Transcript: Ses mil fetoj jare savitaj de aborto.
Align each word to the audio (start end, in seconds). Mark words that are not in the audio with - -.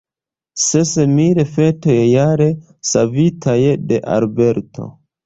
Ses 0.67 0.93
mil 1.17 1.41
fetoj 1.57 1.97
jare 2.13 2.47
savitaj 2.93 3.59
de 3.93 4.01
aborto. 4.15 4.89